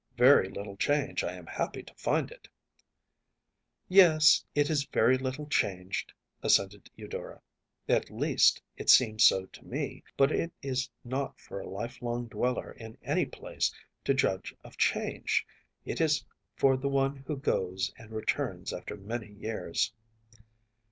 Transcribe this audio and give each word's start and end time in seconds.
Very 0.17 0.49
little 0.49 0.75
changed 0.77 1.23
I 1.23 1.33
am 1.33 1.45
happy 1.45 1.83
to 1.83 1.93
find 1.93 2.31
it.‚ÄĚ 2.31 2.47
“Yes, 3.87 4.43
it 4.55 4.67
is 4.71 4.85
very 4.85 5.15
little 5.15 5.45
changed,‚ÄĚ 5.45 6.43
assented 6.47 6.89
Eudora; 6.95 7.39
“at 7.87 8.09
least, 8.09 8.63
it 8.77 8.89
seems 8.89 9.23
so 9.23 9.45
to 9.45 9.63
me, 9.63 10.03
but 10.17 10.31
it 10.31 10.51
is 10.63 10.89
not 11.05 11.39
for 11.39 11.59
a 11.59 11.69
life 11.69 12.01
long 12.01 12.25
dweller 12.25 12.71
in 12.71 12.97
any 13.03 13.27
place 13.27 13.71
to 14.03 14.15
judge 14.15 14.55
of 14.63 14.75
change. 14.75 15.45
It 15.85 16.01
is 16.01 16.25
for 16.55 16.77
the 16.77 16.89
one 16.89 17.17
who 17.17 17.37
goes 17.37 17.93
and 17.95 18.09
returns 18.09 18.73
after 18.73 18.95
many 18.97 19.31
years. 19.33 19.93